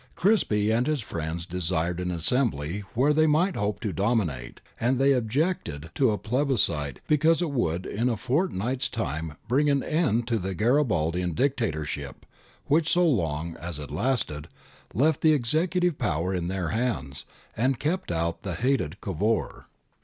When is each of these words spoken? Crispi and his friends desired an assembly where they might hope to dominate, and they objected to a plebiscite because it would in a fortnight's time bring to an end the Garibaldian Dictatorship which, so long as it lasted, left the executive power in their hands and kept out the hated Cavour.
Crispi 0.15 0.71
and 0.71 0.87
his 0.87 1.01
friends 1.01 1.45
desired 1.45 1.99
an 1.99 2.09
assembly 2.09 2.79
where 2.95 3.13
they 3.13 3.27
might 3.27 3.55
hope 3.55 3.79
to 3.81 3.93
dominate, 3.93 4.59
and 4.79 4.97
they 4.97 5.11
objected 5.13 5.91
to 5.93 6.09
a 6.09 6.17
plebiscite 6.17 6.99
because 7.05 7.39
it 7.39 7.51
would 7.51 7.85
in 7.85 8.09
a 8.09 8.17
fortnight's 8.17 8.89
time 8.89 9.35
bring 9.47 9.67
to 9.67 9.73
an 9.73 9.83
end 9.83 10.25
the 10.27 10.55
Garibaldian 10.55 11.35
Dictatorship 11.35 12.25
which, 12.65 12.91
so 12.91 13.07
long 13.07 13.55
as 13.57 13.77
it 13.77 13.91
lasted, 13.91 14.47
left 14.95 15.21
the 15.21 15.33
executive 15.33 15.99
power 15.99 16.33
in 16.33 16.47
their 16.47 16.69
hands 16.69 17.23
and 17.55 17.77
kept 17.79 18.11
out 18.11 18.41
the 18.41 18.55
hated 18.55 18.99
Cavour. 19.01 19.67